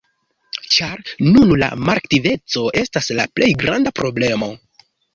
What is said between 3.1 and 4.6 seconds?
la plej granda problemo.